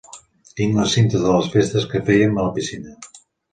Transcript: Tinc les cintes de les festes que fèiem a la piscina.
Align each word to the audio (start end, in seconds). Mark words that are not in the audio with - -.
Tinc 0.59 0.77
les 0.79 0.95
cintes 0.97 1.27
de 1.27 1.35
les 1.35 1.51
festes 1.57 1.87
que 1.93 2.03
fèiem 2.09 2.35
a 2.43 2.49
la 2.49 2.57
piscina. 2.59 2.99